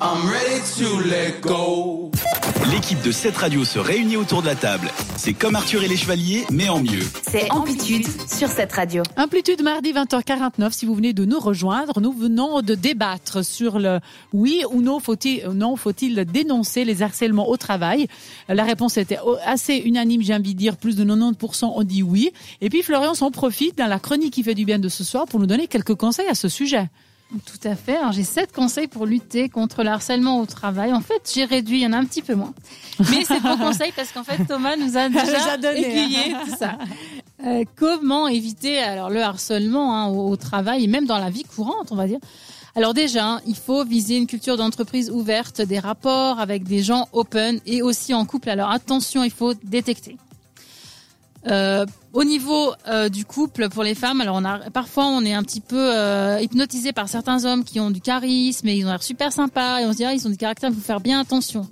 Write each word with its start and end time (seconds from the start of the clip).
I'm 0.00 0.28
ready 0.28 0.60
to 0.78 1.08
let 1.08 1.40
go. 1.40 2.10
L'équipe 2.72 3.00
de 3.02 3.12
cette 3.12 3.36
radio 3.36 3.64
se 3.64 3.78
réunit 3.78 4.16
autour 4.16 4.42
de 4.42 4.46
la 4.46 4.56
table. 4.56 4.90
C'est 5.16 5.34
comme 5.34 5.54
Arthur 5.54 5.84
et 5.84 5.88
les 5.88 5.96
Chevaliers, 5.96 6.44
mais 6.50 6.68
en 6.68 6.80
mieux. 6.80 7.04
C'est 7.22 7.48
Amplitude 7.52 8.04
sur 8.28 8.48
cette 8.48 8.72
radio. 8.72 9.04
Amplitude 9.16 9.62
mardi 9.62 9.92
20h49. 9.92 10.72
Si 10.72 10.84
vous 10.84 10.96
venez 10.96 11.12
de 11.12 11.24
nous 11.24 11.38
rejoindre, 11.38 12.00
nous 12.00 12.12
venons 12.12 12.60
de 12.60 12.74
débattre 12.74 13.44
sur 13.44 13.78
le 13.78 14.00
oui 14.32 14.64
ou 14.72 14.82
non 14.82 14.98
faut-il 14.98 15.46
non 15.50 15.76
faut-il 15.76 16.24
dénoncer 16.24 16.84
les 16.84 17.02
harcèlements 17.02 17.48
au 17.48 17.56
travail. 17.56 18.08
La 18.48 18.64
réponse 18.64 18.96
était 18.96 19.18
assez 19.44 19.76
unanime, 19.76 20.22
j'ai 20.22 20.34
envie 20.34 20.54
de 20.54 20.58
dire 20.58 20.76
plus 20.76 20.96
de 20.96 21.04
90% 21.04 21.66
ont 21.66 21.84
dit 21.84 22.02
oui. 22.02 22.32
Et 22.60 22.68
puis 22.68 22.82
Florian 22.82 23.14
s'en 23.14 23.30
profite 23.30 23.78
dans 23.78 23.86
la 23.86 24.00
chronique 24.00 24.32
qui 24.32 24.42
fait 24.42 24.54
du 24.54 24.64
bien 24.64 24.80
de 24.80 24.88
ce 24.88 25.04
soir 25.04 25.26
pour 25.26 25.38
nous 25.38 25.46
donner 25.46 25.68
quelques 25.68 25.94
conseils 25.94 26.28
à 26.28 26.34
ce 26.34 26.48
sujet. 26.48 26.88
Tout 27.30 27.68
à 27.68 27.74
fait. 27.74 27.96
Alors, 27.96 28.12
j'ai 28.12 28.22
sept 28.22 28.52
conseils 28.52 28.86
pour 28.86 29.06
lutter 29.06 29.48
contre 29.48 29.82
le 29.82 29.90
harcèlement 29.90 30.40
au 30.40 30.46
travail. 30.46 30.92
En 30.92 31.00
fait, 31.00 31.30
j'ai 31.34 31.44
réduit, 31.44 31.78
il 31.78 31.82
y 31.82 31.86
en 31.86 31.92
a 31.92 31.96
un 31.96 32.04
petit 32.04 32.22
peu 32.22 32.34
moins. 32.34 32.54
Mais 32.98 33.24
c'est 33.24 33.40
bon 33.40 33.56
conseil 33.58 33.92
parce 33.96 34.12
qu'en 34.12 34.22
fait, 34.22 34.44
Thomas 34.44 34.76
nous 34.76 34.96
a 34.96 35.08
déjà 35.08 35.56
donné, 35.56 35.80
aiguillé 35.80 36.34
tout 36.44 36.56
ça. 36.56 36.78
Euh, 37.44 37.64
comment 37.76 38.28
éviter 38.28 38.78
alors 38.78 39.10
le 39.10 39.20
harcèlement 39.20 39.96
hein, 39.96 40.08
au, 40.08 40.36
travail 40.36 40.84
et 40.84 40.86
même 40.86 41.06
dans 41.06 41.18
la 41.18 41.30
vie 41.30 41.44
courante, 41.44 41.90
on 41.90 41.96
va 41.96 42.06
dire? 42.06 42.20
Alors 42.76 42.94
déjà, 42.94 43.40
il 43.46 43.56
faut 43.56 43.84
viser 43.84 44.16
une 44.16 44.26
culture 44.26 44.56
d'entreprise 44.56 45.10
ouverte, 45.10 45.60
des 45.60 45.78
rapports 45.78 46.40
avec 46.40 46.64
des 46.64 46.82
gens 46.82 47.08
open 47.12 47.60
et 47.66 47.82
aussi 47.82 48.14
en 48.14 48.24
couple. 48.24 48.50
Alors 48.50 48.70
attention, 48.70 49.24
il 49.24 49.30
faut 49.30 49.54
détecter. 49.54 50.16
Euh, 51.46 51.84
au 52.14 52.24
niveau 52.24 52.72
euh, 52.88 53.08
du 53.08 53.26
couple 53.26 53.68
pour 53.68 53.82
les 53.82 53.94
femmes, 53.94 54.20
alors 54.20 54.40
parfois 54.72 55.06
on 55.06 55.22
est 55.24 55.34
un 55.34 55.42
petit 55.42 55.60
peu 55.60 55.76
euh, 55.94 56.40
hypnotisé 56.40 56.92
par 56.92 57.08
certains 57.08 57.44
hommes 57.44 57.64
qui 57.64 57.80
ont 57.80 57.90
du 57.90 58.00
charisme 58.00 58.66
et 58.68 58.76
ils 58.76 58.86
ont 58.86 58.90
l'air 58.90 59.02
super 59.02 59.30
sympas 59.30 59.80
et 59.80 59.84
on 59.84 59.92
se 59.92 59.98
dit 59.98 60.04
ah, 60.04 60.14
ils 60.14 60.26
ont 60.26 60.30
du 60.30 60.38
caractère, 60.38 60.70
il 60.70 60.76
faut 60.76 60.80
faire 60.80 61.00
bien 61.00 61.20
attention. 61.20 61.68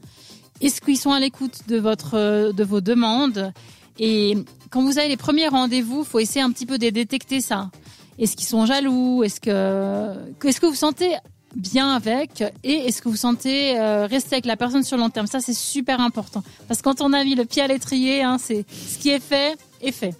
Est-ce 0.60 0.80
qu'ils 0.80 0.98
sont 0.98 1.12
à 1.12 1.20
l'écoute 1.20 1.68
de 1.68 1.78
votre 1.78 2.52
de 2.52 2.64
vos 2.64 2.80
demandes? 2.80 3.52
Et 3.98 4.36
quand 4.70 4.82
vous 4.82 4.98
avez 4.98 5.08
les 5.08 5.16
premiers 5.16 5.48
rendez-vous, 5.48 6.04
faut 6.04 6.18
essayer 6.18 6.42
un 6.42 6.50
petit 6.50 6.66
peu 6.66 6.76
de 6.76 6.90
détecter 6.90 7.40
ça. 7.40 7.70
Est-ce 8.18 8.36
qu'ils 8.36 8.46
sont 8.46 8.66
jaloux? 8.66 9.22
Est-ce 9.24 9.40
que 9.40 10.14
qu'est-ce 10.40 10.60
que 10.60 10.66
vous 10.66 10.74
sentez 10.74 11.16
bien 11.54 11.94
avec 11.94 12.42
et 12.62 12.86
est-ce 12.86 13.02
que 13.02 13.08
vous 13.08 13.16
sentez 13.16 13.78
euh, 13.78 14.06
rester 14.06 14.36
avec 14.36 14.46
la 14.46 14.56
personne 14.56 14.82
sur 14.82 14.96
le 14.96 15.02
long 15.02 15.10
terme? 15.10 15.26
Ça, 15.26 15.40
c'est 15.40 15.54
super 15.54 16.00
important. 16.00 16.42
Parce 16.68 16.80
que 16.80 16.84
quand 16.84 17.00
on 17.00 17.12
a 17.12 17.24
mis 17.24 17.34
le 17.34 17.44
pied 17.44 17.62
à 17.62 17.66
l'étrier, 17.66 18.22
hein, 18.22 18.38
c'est 18.38 18.64
ce 18.70 18.98
qui 18.98 19.10
est 19.10 19.20
fait 19.20 19.56
est 19.80 19.92
fait. 19.92 20.14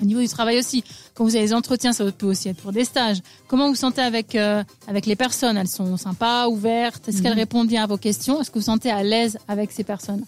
Au 0.00 0.04
niveau 0.04 0.20
du 0.20 0.28
travail 0.28 0.58
aussi, 0.58 0.84
quand 1.14 1.24
vous 1.24 1.34
avez 1.34 1.46
des 1.46 1.54
entretiens, 1.54 1.92
ça 1.92 2.10
peut 2.12 2.26
aussi 2.26 2.48
être 2.48 2.60
pour 2.62 2.70
des 2.70 2.84
stages. 2.84 3.18
Comment 3.48 3.64
vous, 3.64 3.70
vous 3.72 3.76
sentez 3.76 4.00
avec 4.00 4.36
euh, 4.36 4.62
avec 4.86 5.06
les 5.06 5.16
personnes? 5.16 5.56
Elles 5.56 5.68
sont 5.68 5.96
sympas, 5.96 6.46
ouvertes? 6.46 7.08
Est-ce 7.08 7.20
qu'elles 7.20 7.32
mhm. 7.32 7.38
répondent 7.38 7.68
bien 7.68 7.82
à 7.82 7.86
vos 7.86 7.96
questions? 7.96 8.40
Est-ce 8.40 8.50
que 8.50 8.54
vous 8.54 8.60
vous 8.60 8.66
sentez 8.66 8.90
à 8.90 9.02
l'aise 9.02 9.38
avec 9.48 9.72
ces 9.72 9.82
personnes? 9.82 10.24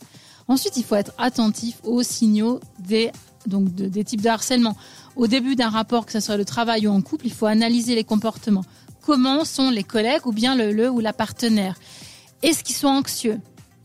Ensuite, 0.48 0.76
il 0.76 0.82
faut 0.82 0.96
être 0.96 1.12
attentif 1.18 1.76
aux 1.84 2.02
signaux 2.02 2.58
des 2.80 3.12
donc 3.46 3.72
des 3.74 4.04
types 4.04 4.20
de 4.20 4.28
harcèlement. 4.28 4.76
Au 5.16 5.26
début 5.26 5.54
d'un 5.54 5.70
rapport, 5.70 6.04
que 6.04 6.12
ce 6.12 6.20
soit 6.20 6.36
le 6.36 6.44
travail 6.44 6.86
ou 6.86 6.90
en 6.90 7.00
couple, 7.00 7.26
il 7.26 7.32
faut 7.32 7.46
analyser 7.46 7.94
les 7.94 8.04
comportements 8.04 8.64
comment 9.10 9.44
sont 9.44 9.70
les 9.70 9.82
collègues 9.82 10.24
ou 10.24 10.32
bien 10.32 10.54
le, 10.54 10.70
le 10.70 10.88
ou 10.88 11.00
la 11.00 11.12
partenaire. 11.12 11.74
Est-ce 12.44 12.62
qu'ils 12.62 12.76
sont 12.76 12.86
anxieux? 12.86 13.40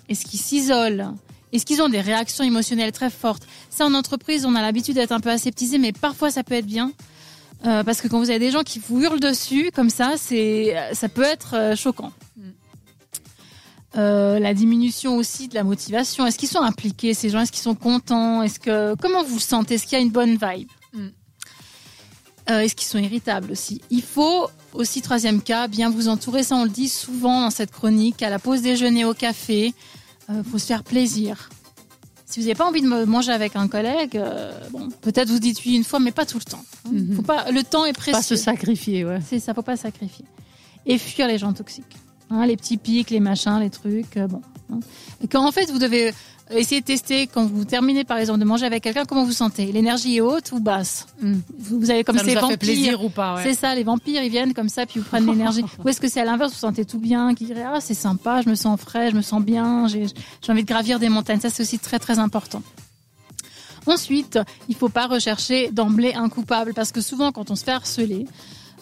Est-ce 0.08 0.23
qu'ils 0.23 0.40
s'isolent? 0.40 1.16
Est-ce 1.52 1.66
qu'ils 1.66 1.82
ont 1.82 1.90
des 1.90 2.00
réactions 2.00 2.44
émotionnelles 2.44 2.92
très 2.92 3.09
fortes? 3.09 3.48
Ça, 3.72 3.88
en 3.88 3.95
entreprise, 3.95 4.45
on 4.45 4.54
a 4.54 4.62
l'habitude 4.62 4.94
d'être 4.94 5.14
un 5.14 5.20
peu 5.20 5.32
aseptisé, 5.32 5.80
mais 5.80 5.94
parfois 5.94 6.30
ça 6.30 6.44
peut 6.44 6.54
être 6.54 6.67
bien. 6.67 6.92
Euh, 7.66 7.84
parce 7.84 8.02
que 8.02 8.08
quand 8.08 8.20
vous 8.20 8.30
avez 8.30 8.38
des 8.38 8.52
gens 8.52 8.62
qui 8.62 8.78
vous 8.78 9.02
hurlent 9.02 9.20
dessus, 9.20 9.72
comme 9.73 9.90
ça, 9.90 10.14
c'est, 10.16 10.76
ça 10.94 11.09
peut 11.09 11.23
être 11.23 11.56
euh, 11.56 11.76
choquant. 11.76 12.12
Mm. 12.38 12.42
Euh, 13.98 14.38
la 14.38 14.54
diminution 14.54 15.16
aussi 15.16 15.48
de 15.48 15.56
la 15.56 15.64
motivation. 15.64 16.28
Est-ce 16.28 16.38
qu'ils 16.38 16.50
sont 16.50 16.62
impliqués, 16.62 17.16
ces 17.16 17.32
gens? 17.32 17.39
Est-ce 17.39 17.52
qu'ils 17.52 17.64
sont 17.64 17.73
contents? 17.73 18.44
Est-ce 18.44 18.60
que 18.60 18.94
comment 19.02 19.23
vous 19.23 19.34
vous 19.34 19.39
sentez? 19.39 19.73
Est-ce 19.73 19.88
qu'il 19.88 19.98
y 19.98 20.02
a 20.02 20.04
une 20.04 20.12
bonne 20.12 20.38
vibe? 20.38 20.70
Mm. 20.94 21.08
Est-ce 22.48 22.76
qu'ils 22.76 22.88
sont 22.88 23.00
irritables 23.00 23.52
aussi 23.52 23.82
Il 23.89 24.04
faut 24.04 24.48
aussi, 24.73 25.02
troisième 25.02 25.42
cas, 25.42 25.67
bien 25.67 25.89
vous 25.89 26.08
entourer. 26.08 26.44
Ça, 26.44 26.56
on 26.56 26.64
le 26.64 26.70
dit 26.70 26.89
souvent 26.89 27.42
dans 27.42 27.50
cette 27.50 27.72
chronique, 27.72 28.22
à 28.22 28.30
la 28.30 28.39
pause 28.39 28.61
déjeuner 28.61 29.06
au 29.06 29.14
café. 29.14 29.73
Il 30.30 30.36
euh, 30.36 30.44
faut 30.44 30.58
se 30.58 30.66
faire 30.66 30.84
plaisir. 30.84 31.50
Si 32.26 32.39
vous 32.39 32.45
n'avez 32.45 32.55
pas 32.55 32.67
envie 32.67 32.82
de 32.82 33.05
manger 33.05 33.32
avec 33.32 33.55
un 33.55 33.67
collègue, 33.67 34.17
euh, 34.17 34.52
bon, 34.72 34.89
peut-être 35.02 35.30
vous 35.30 35.39
dites 35.39 35.60
oui 35.66 35.76
une 35.76 35.84
fois, 35.84 36.00
mais 36.00 36.11
pas 36.11 36.26
tout 36.26 36.39
le 36.39 36.44
temps. 36.44 36.64
Mhm. 36.92 37.16
Faut 37.16 37.22
pas, 37.22 37.52
le 37.52 37.64
temps 37.64 37.86
est 37.86 37.94
précieux. 37.94 38.14
Pas 38.14 38.22
se 38.22 38.36
sacrifier, 38.36 39.05
ouais. 39.05 39.20
C'est 39.26 39.39
ça, 39.39 39.54
faut 39.54 39.61
pas 39.61 39.78
sacrifier. 39.78 40.26
Et 40.86 40.98
fuir 40.98 41.28
les 41.28 41.38
gens 41.38 41.54
toxiques. 41.54 41.95
Hein, 42.30 42.45
les 42.48 42.58
petits 42.58 42.78
pics, 42.78 43.11
les 43.11 43.20
machins, 43.20 43.60
les 43.60 43.70
trucs. 43.70 44.17
Euh, 44.17 44.28
bon. 44.28 44.42
Hein. 44.71 44.80
Quand 45.30 45.45
en 45.45 45.52
fait, 45.52 45.71
vous 45.71 45.80
devez 45.80 46.14
euh, 46.52 46.58
essayez 46.58 46.81
de 46.81 46.86
tester 46.86 47.26
quand 47.26 47.45
vous 47.45 47.65
terminez 47.65 48.03
par 48.03 48.17
exemple 48.17 48.39
de 48.39 48.45
manger 48.45 48.65
avec 48.67 48.83
quelqu'un, 48.83 49.05
comment 49.05 49.23
vous 49.23 49.31
sentez? 49.31 49.71
L'énergie 49.71 50.17
est 50.17 50.21
haute 50.21 50.52
ou 50.52 50.59
basse? 50.59 51.08
Hmm. 51.21 51.39
vous, 51.58 51.89
avez 51.89 52.03
comme 52.03 52.17
ça 52.17 52.23
ces 52.23 52.36
vampires. 52.36 52.58
plaisir 52.59 53.04
ou 53.04 53.09
pas 53.09 53.39
C'est 53.42 53.55
ça, 53.55 53.73
les 53.73 53.83
vampires 53.83 54.23
ils 54.23 54.30
viennent 54.30 54.54
comme 54.54 54.70
ça 54.70 54.86
puis 54.86 54.99
vous 54.99 55.05
prennent 55.08 55.25
l'énergie. 55.25 55.64
ou 55.83 55.89
est-ce 55.89 55.99
que 55.99 56.08
c'est 56.08 56.21
à 56.21 56.25
l'inverse 56.25 56.54
vous 56.54 56.59
sentez 56.59 56.86
tout 56.86 56.99
bien, 56.99 57.33
qui 57.33 57.45
dirait 57.45 57.65
ah 57.65 57.81
c'est 57.81 57.95
sympa, 57.95 58.42
je 58.42 58.49
me 58.49 58.55
sens 58.55 58.80
frais, 58.80 59.09
je 59.09 59.15
me 59.15 59.23
sens 59.23 59.42
bien, 59.42 59.87
j'ai 59.87 60.05
envie 60.48 60.64
de 60.64 60.67
gravir 60.67 60.99
des 60.99 61.09
montagnes. 61.09 61.39
Ça 61.39 61.49
c'est 61.49 61.64
aussi 61.64 61.80
très 61.80 61.98
très 61.98 62.20
important. 62.20 62.61
Ensuite, 63.87 64.39
il 64.67 64.75
faut 64.75 64.89
pas 64.89 65.08
rechercher 65.08 65.70
d'emblée 65.71 66.14
un 66.14 66.30
coupable 66.30 66.73
parce 66.73 66.92
que 66.92 67.02
souvent 67.02 67.31
quand 67.31 67.49
on 67.49 67.55
se 67.55 67.64
fait 67.64 67.71
harceler, 67.71 68.25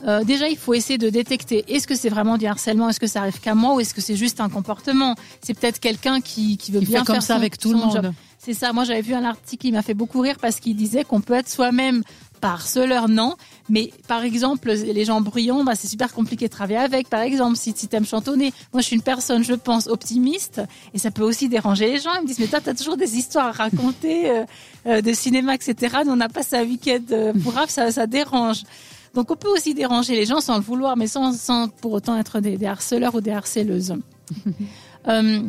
euh, 0.05 0.23
déjà, 0.23 0.47
il 0.47 0.57
faut 0.57 0.73
essayer 0.73 0.97
de 0.97 1.09
détecter 1.09 1.63
est-ce 1.67 1.87
que 1.87 1.95
c'est 1.95 2.09
vraiment 2.09 2.37
du 2.37 2.45
harcèlement, 2.45 2.89
est-ce 2.89 2.99
que 2.99 3.07
ça 3.07 3.21
arrive 3.21 3.39
qu'à 3.39 3.55
moi 3.55 3.75
ou 3.75 3.79
est-ce 3.79 3.93
que 3.93 4.01
c'est 4.01 4.15
juste 4.15 4.41
un 4.41 4.49
comportement? 4.49 5.15
C'est 5.41 5.53
peut-être 5.53 5.79
quelqu'un 5.79 6.21
qui, 6.21 6.57
qui 6.57 6.71
veut 6.71 6.79
bien 6.79 6.99
fait 6.99 7.13
comme 7.13 7.21
ça 7.21 7.35
avec 7.35 7.57
tout 7.57 7.71
le 7.71 7.79
monde. 7.79 8.13
C'est 8.37 8.53
ça. 8.53 8.73
Moi, 8.73 8.83
j'avais 8.83 9.01
vu 9.01 9.13
un 9.13 9.23
article 9.23 9.61
qui 9.61 9.71
m'a 9.71 9.81
fait 9.81 9.93
beaucoup 9.93 10.19
rire 10.19 10.35
parce 10.41 10.59
qu'il 10.59 10.75
disait 10.75 11.05
qu'on 11.05 11.21
peut 11.21 11.33
être 11.33 11.49
soi-même 11.49 12.03
par 12.41 12.55
harceleur, 12.55 13.07
non. 13.07 13.35
Mais 13.69 13.93
par 14.09 14.25
exemple, 14.25 14.69
les 14.69 15.05
gens 15.05 15.21
bruyants, 15.21 15.63
bah, 15.63 15.75
c'est 15.75 15.87
super 15.87 16.11
compliqué 16.11 16.47
de 16.47 16.51
travailler 16.51 16.79
avec. 16.79 17.07
Par 17.07 17.21
exemple, 17.21 17.55
si, 17.55 17.73
tu 17.73 17.87
aimes 17.95 18.05
chantonner, 18.05 18.51
moi 18.73 18.81
je 18.81 18.87
suis 18.87 18.97
une 18.97 19.01
personne, 19.01 19.45
je 19.45 19.53
pense, 19.53 19.87
optimiste, 19.87 20.61
et 20.93 20.99
ça 20.99 21.09
peut 21.09 21.23
aussi 21.23 21.47
déranger 21.47 21.87
les 21.87 21.99
gens. 22.01 22.09
Ils 22.15 22.23
me 22.23 22.27
disent, 22.27 22.39
mais 22.39 22.47
toi, 22.47 22.59
tu 22.59 22.69
as 22.69 22.73
toujours 22.73 22.97
des 22.97 23.17
histoires 23.17 23.47
à 23.47 23.51
raconter 23.53 24.29
euh, 24.29 24.43
euh, 24.87 25.01
de 25.01 25.13
cinéma, 25.13 25.55
etc. 25.55 25.99
Nous, 26.05 26.11
on 26.11 26.17
n'a 26.17 26.27
pas 26.27 26.43
ça 26.43 26.63
week-end 26.63 27.31
pour 27.41 27.53
Raph, 27.53 27.69
ça, 27.69 27.91
ça 27.91 28.07
dérange. 28.07 28.63
Donc 29.13 29.29
on 29.29 29.35
peut 29.35 29.49
aussi 29.49 29.73
déranger 29.73 30.15
les 30.15 30.25
gens 30.25 30.41
sans 30.41 30.55
le 30.55 30.63
vouloir, 30.63 30.97
mais 30.97 31.07
sans, 31.07 31.33
sans 31.33 31.67
pour 31.67 31.91
autant 31.93 32.17
être 32.17 32.39
des, 32.39 32.65
harceleurs 32.65 33.15
ou 33.15 33.21
des 33.21 33.31
harceleuses. 33.31 33.95
euh, 35.07 35.41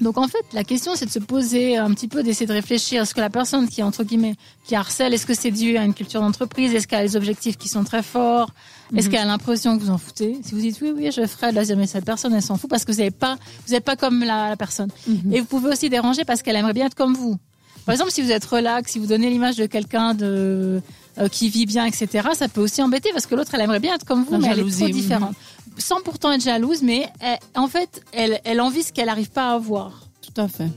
donc 0.00 0.16
en 0.16 0.28
fait, 0.28 0.44
la 0.52 0.64
question 0.64 0.94
c'est 0.94 1.06
de 1.06 1.10
se 1.10 1.18
poser 1.18 1.76
un 1.76 1.92
petit 1.92 2.08
peu, 2.08 2.22
d'essayer 2.22 2.46
de 2.46 2.52
réfléchir. 2.52 3.02
Est-ce 3.02 3.14
que 3.14 3.20
la 3.20 3.30
personne 3.30 3.68
qui 3.68 3.82
entre 3.82 4.04
guillemets 4.04 4.34
qui 4.64 4.74
harcèle, 4.74 5.12
est-ce 5.12 5.26
que 5.26 5.34
c'est 5.34 5.50
dû 5.50 5.76
à 5.76 5.84
une 5.84 5.94
culture 5.94 6.20
d'entreprise? 6.20 6.74
Est-ce 6.74 6.86
qu'elle 6.86 7.00
a 7.00 7.06
des 7.06 7.16
objectifs 7.16 7.56
qui 7.56 7.68
sont 7.68 7.84
très 7.84 8.02
forts? 8.02 8.50
Est-ce 8.96 9.06
mhm. 9.06 9.12
qu'elle 9.12 9.22
a 9.22 9.26
l'impression 9.26 9.76
que 9.76 9.82
vous 9.82 9.90
en 9.90 9.98
foutez? 9.98 10.38
Si 10.42 10.54
vous 10.54 10.60
dites 10.60 10.80
oui, 10.80 10.92
oui, 10.94 11.10
je 11.10 11.26
ferai, 11.26 11.52
là, 11.52 11.62
mais 11.76 11.86
cette 11.86 12.04
personne, 12.04 12.32
elle 12.32 12.42
s'en 12.42 12.56
fout 12.56 12.70
parce 12.70 12.84
que 12.84 12.92
vous 12.92 12.98
n'êtes 12.98 13.18
pas, 13.18 13.36
vous 13.66 13.72
n'êtes 13.72 13.84
pas 13.84 13.96
comme 13.96 14.22
la, 14.22 14.56
personne. 14.56 14.90
Mhm. 15.06 15.32
Et 15.32 15.40
vous 15.40 15.46
pouvez 15.46 15.70
aussi 15.70 15.90
déranger 15.90 16.24
parce 16.24 16.42
qu'elle 16.42 16.56
aimerait 16.56 16.74
bien 16.74 16.86
être 16.86 16.94
comme 16.94 17.14
vous. 17.14 17.36
Par 17.84 17.94
exemple, 17.94 18.10
si 18.10 18.22
vous 18.22 18.30
êtes 18.30 18.44
relax, 18.44 18.92
si 18.92 18.98
vous 18.98 19.06
donnez 19.06 19.30
l'image 19.30 19.56
de 19.56 19.66
quelqu'un 19.66 20.14
de 20.14 20.80
euh, 21.18 21.28
qui 21.28 21.48
vit 21.48 21.66
bien, 21.66 21.84
etc., 21.84 22.28
ça 22.34 22.48
peut 22.48 22.60
aussi 22.60 22.82
embêter 22.82 23.10
parce 23.12 23.26
que 23.26 23.34
l'autre, 23.34 23.54
elle 23.54 23.60
aimerait 23.60 23.80
bien 23.80 23.94
être 23.94 24.04
comme 24.04 24.24
vous, 24.24 24.38
mais 24.38 24.48
elle 24.48 24.60
est 24.60 24.70
trop 24.70 24.88
différente. 24.88 25.34
Sans 25.78 26.00
pourtant 26.00 26.32
être 26.32 26.42
jalouse, 26.42 26.82
mais 26.82 27.08
en 27.54 27.68
fait, 27.68 28.02
elle, 28.12 28.40
elle 28.44 28.60
envie 28.60 28.82
ce 28.82 28.92
qu'elle 28.92 29.06
n'arrive 29.06 29.30
pas 29.30 29.50
à 29.50 29.54
avoir. 29.54 30.08
Tout 30.22 30.40
à 30.40 30.48
fait. 30.48 30.68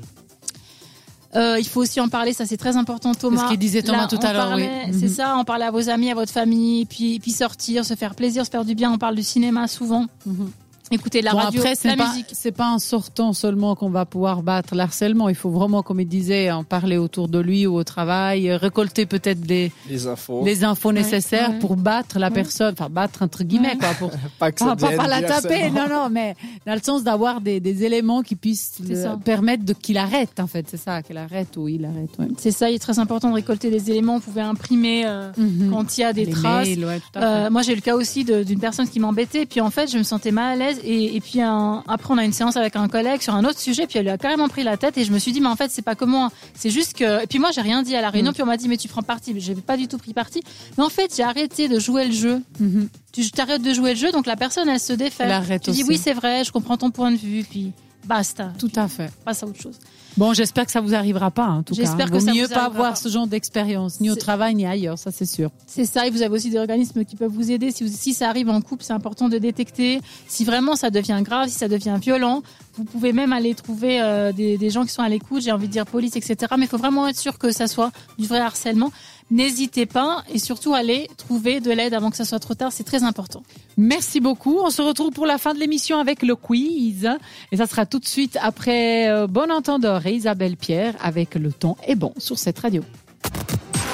Euh, 1.36 1.58
il 1.60 1.68
faut 1.68 1.82
aussi 1.82 2.00
en 2.02 2.10
parler, 2.10 2.34
ça 2.34 2.46
c'est 2.46 2.58
très 2.58 2.76
important 2.76 3.14
Thomas. 3.14 3.46
Ce 3.46 3.50
qu'il 3.50 3.58
disait 3.58 3.82
Thomas 3.82 4.08
tout 4.08 4.20
à 4.22 4.34
l'heure. 4.34 4.54
Oui. 4.56 4.68
C'est 4.92 5.08
mhm. 5.08 5.14
ça, 5.14 5.36
en 5.38 5.46
parler 5.46 5.64
à 5.64 5.72
vos 5.72 5.90
amis, 5.90 6.12
à 6.12 6.14
votre 6.14 6.32
famille, 6.32 6.86
puis, 6.86 7.20
puis 7.20 7.32
sortir, 7.32 7.86
se 7.86 7.96
faire 7.96 8.16
plaisir, 8.16 8.46
se 8.46 8.52
faire 8.52 8.66
du 8.66 8.76
bien. 8.76 8.92
On 8.92 8.98
parle 8.98 9.16
du 9.16 9.24
cinéma 9.24 9.68
souvent. 9.68 10.08
Mhm 10.26 10.52
écouter 10.92 11.22
la 11.22 11.32
radio, 11.32 11.62
après, 11.62 11.76
la 11.84 11.96
pas, 11.96 12.10
musique. 12.10 12.28
C'est 12.34 12.52
pas 12.52 12.70
en 12.70 12.80
sortant 12.80 13.34
seulement 13.34 13.76
qu'on 13.76 13.90
va 13.90 14.06
pouvoir 14.06 14.44
battre 14.44 14.76
l'harcèlement. 14.76 15.30
Il 15.30 15.36
faut 15.36 15.50
vraiment, 15.50 15.84
comme 15.84 16.00
il 16.00 16.08
disait, 16.08 16.52
en 16.52 16.64
parler 16.64 16.98
autour 16.98 17.28
de 17.28 17.40
lui 17.40 17.68
ou 17.68 17.76
au 17.76 17.84
travail, 17.84 18.52
récolter 18.56 19.06
peut-être 19.06 19.42
des 19.42 19.72
les 19.90 20.08
infos, 20.08 20.44
les 20.44 20.64
infos 20.64 20.92
nécessaires 20.92 21.60
pour 21.60 21.76
battre 21.76 22.20
la 22.20 22.32
personne, 22.32 22.74
enfin 22.74 22.90
battre 22.90 23.22
entre 23.22 23.44
guillemets 23.44 23.78
quoi, 23.78 23.90
pour 24.00 24.12
pas, 24.40 24.52
que 24.52 24.60
ça 24.60 24.76
pas, 24.76 24.92
pas 24.92 25.08
la 25.08 25.22
taper, 25.22 25.70
non 25.70 25.88
non, 25.90 26.10
mais 26.10 26.36
dans 26.66 26.74
le 26.74 26.82
sens 26.82 27.04
d'avoir 27.04 27.42
des, 27.42 27.60
des, 27.60 27.84
éléments 27.84 28.22
qui 28.22 28.36
puissent 28.36 28.82
permettre 29.24 29.64
de 29.66 29.74
qu'il 29.74 29.98
arrête 29.98 30.40
en 30.40 30.48
fait, 30.48 30.68
c'est 30.70 30.78
ça, 30.78 31.02
qu'il 31.02 31.18
arrête 31.18 31.58
ou 31.58 31.68
il 31.68 31.86
arrête. 31.86 32.10
C'est 32.38 32.52
ça, 32.52 32.70
il 32.70 32.76
est 32.76 32.80
très 32.80 33.00
important 33.00 33.30
de 33.30 33.36
récolter 33.36 33.70
des 33.70 33.90
éléments. 33.90 34.16
Vous 34.16 34.32
pouvez 34.32 34.42
imprimer 34.42 35.04
euh, 35.06 35.32
mhm. 35.38 35.70
quand 35.72 35.98
il 35.98 36.02
y 36.02 36.04
a 36.04 36.14
des 36.14 36.28
traces. 36.28 36.68
Mails, 36.68 37.02
euh, 37.18 37.50
moi 37.50 37.62
j'ai 37.62 37.74
eu 37.74 37.76
le 37.76 37.82
cas 37.82 37.96
aussi 37.96 38.24
d'une 38.24 38.60
personne 38.60 38.88
qui 38.88 39.00
m'embêtait, 39.00 39.46
puis 39.46 39.62
en 39.62 39.70
fait 39.70 39.92
je 39.92 39.98
me 39.98 40.04
sentais 40.04 40.32
mal 40.32 40.54
à 40.54 40.56
l'aise 40.56 40.81
et, 40.84 41.22
puis 41.22 41.42
après 41.42 42.14
on 42.14 42.18
a 42.18 42.24
une 42.24 42.34
séance 42.34 42.58
avec 42.58 42.76
un 42.76 42.88
collègue 42.88 43.22
sur 43.22 43.34
un 43.34 43.44
autre 43.44 43.60
sujet, 43.60 43.88
puis 43.88 44.00
elle 44.00 44.06
lui 44.06 44.12
a 44.12 44.18
carrément 44.18 44.48
pris 44.48 44.64
la 44.64 44.78
tête 44.78 44.98
et 44.98 45.04
je 45.04 45.12
me 45.12 45.20
suis 45.20 45.32
dit 45.32 45.42
mais 45.42 45.48
en 45.48 45.56
fait 45.56 45.72
c'est 45.72 45.82
pas 45.82 45.96
comment, 45.96 46.32
c'est 46.54 46.70
juste 46.70 46.98
que. 46.98 47.24
Et 47.24 47.28
puis 47.28 47.40
moi 47.40 47.52
j'ai 47.52 47.62
rien 47.62 47.84
dit 47.84 47.96
à 47.96 48.02
la 48.02 48.10
réunion, 48.10 48.32
mm. 48.32 48.34
puis 48.34 48.44
on 48.44 48.48
m'a 48.48 48.58
dit 48.58 48.68
mais 48.68 48.78
tu 48.78 48.88
prends 48.88 49.02
parti, 49.02 49.34
mais 49.34 49.40
j'ai 49.40 49.56
pas 49.56 49.78
du 49.78 49.88
tout 49.88 49.98
pris 49.98 50.14
parti. 50.14 50.42
Mais 50.78 50.84
en 50.84 50.90
fait 50.90 51.14
j'ai 51.16 51.24
arrêté 51.24 51.68
de 51.68 51.80
jouer 51.80 52.06
le 52.06 52.14
jeu. 52.14 52.42
Mm-hmm. 52.62 52.88
Tu 53.12 53.32
t'arrêtes 53.32 53.62
de 53.62 53.74
jouer 53.74 53.92
le 53.92 54.00
jeu, 54.00 54.12
donc 54.12 54.26
la 54.26 54.36
personne 54.36 54.70
elle 54.70 54.80
se 54.80 54.94
défait. 54.94 55.24
Elle 55.26 55.32
arrête 55.32 55.64
tu 55.64 55.72
dis 55.72 55.84
oui 55.84 55.98
c'est 55.98 56.14
vrai, 56.14 56.44
je 56.44 56.52
comprends 56.52 56.78
ton 56.78 56.92
point 56.92 57.12
de 57.12 57.18
vue, 57.18 57.44
puis 57.44 57.72
basta. 58.06 58.52
Tout 58.58 58.72
à 58.76 58.88
fait. 58.88 59.12
Passe 59.24 59.44
à 59.44 59.48
autre 59.48 59.62
chose. 59.62 59.78
Bon, 60.18 60.34
j'espère 60.34 60.66
que 60.66 60.72
ça 60.72 60.82
vous 60.82 60.94
arrivera 60.94 61.32
pas, 61.32 61.48
en 61.48 61.64
tout 61.64 61.74
cas. 61.74 61.82
J'espère 61.82 62.08
que 62.08 62.18
Vaut 62.18 62.26
ça 62.26 62.34
mieux 62.34 62.48
vous 62.48 62.54
pas 62.54 62.66
avoir 62.66 62.98
ce 62.98 63.10
genre 63.10 63.28
d'expérience, 63.28 64.02
ni 64.02 64.10
au 64.10 64.16
travail, 64.16 64.56
ni 64.56 64.66
ailleurs, 64.66 64.98
ça 64.98 65.12
c'est 65.12 65.26
sûr. 65.26 65.50
C'est 65.68 65.86
ça, 65.86 66.06
et 66.06 66.10
vous 66.10 66.22
avez 66.22 66.36
aussi 66.36 66.50
des 66.50 66.58
organismes 66.58 67.06
qui 67.06 67.16
peuvent 67.16 67.32
vous 67.32 67.52
aider. 67.52 67.72
Si, 67.72 67.84
vous, 67.84 67.90
si 67.94 68.14
ça 68.14 68.30
arrive 68.30 68.50
en 68.50 68.62
couple, 68.62 68.84
c'est 68.84 68.94
important 68.94 69.30
de 69.30 69.38
détecter. 69.38 70.02
Si 70.28 70.44
vraiment 70.44 70.76
ça 70.76 70.90
devient 70.90 71.20
grave, 71.22 71.48
si 71.48 71.56
ça 71.56 71.68
devient 71.68 71.98
violent, 72.02 72.44
vous 72.76 72.84
pouvez 72.84 73.14
même 73.14 73.34
aller 73.34 73.54
trouver 73.56 74.02
euh, 74.02 74.32
des, 74.32 74.58
des, 74.58 74.70
gens 74.70 74.84
qui 74.84 74.92
sont 74.92 75.02
à 75.02 75.10
l'écoute, 75.10 75.42
j'ai 75.42 75.52
envie 75.52 75.68
de 75.68 75.72
dire 75.72 75.86
police, 75.86 76.16
etc. 76.16 76.36
Mais 76.58 76.66
il 76.66 76.70
faut 76.70 76.78
vraiment 76.78 77.08
être 77.08 77.18
sûr 77.18 77.38
que 77.38 77.52
ça 77.52 77.68
soit 77.68 77.92
du 78.18 78.28
vrai 78.28 78.40
harcèlement. 78.40 78.92
N'hésitez 79.32 79.86
pas 79.86 80.26
et 80.34 80.40
surtout 80.40 80.74
allez 80.74 81.10
trouver 81.16 81.62
de 81.62 81.72
l'aide 81.72 81.94
avant 81.94 82.10
que 82.10 82.18
ça 82.18 82.26
soit 82.26 82.40
trop 82.40 82.54
tard, 82.54 82.74
c'est 82.74 82.84
très 82.84 83.04
important. 83.04 83.44
Merci 83.78 84.20
beaucoup. 84.20 84.60
On 84.60 84.70
se 84.70 84.82
retrouve 84.82 85.12
pour 85.12 85.26
la 85.26 85.38
fin 85.38 85.54
de 85.54 85.60
l'émission 85.60 86.00
avec 86.00 86.22
le 86.22 86.36
quiz. 86.36 87.10
Et 87.54 87.58
ça 87.58 87.66
sera 87.66 87.86
tout 87.86 88.00
de 88.00 88.06
suite 88.06 88.38
après 88.42 89.10
euh, 89.10 89.28
Bon 89.28 89.50
Entendeur 89.50 90.01
et 90.08 90.14
Isabelle 90.14 90.58
Pierre 90.58 90.96
avec 91.02 91.36
Le 91.36 91.52
ton 91.52 91.76
est 91.88 91.96
bon 91.96 92.14
sur 92.18 92.38
cette 92.38 92.60
radio. 92.60 92.84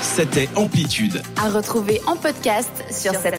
C'était 0.02 0.50
Amplitude. 0.56 1.22
À 1.38 1.50
retrouver 1.50 2.02
en 2.08 2.16
podcast 2.16 2.72
sur 2.90 3.14
cette 3.14 3.36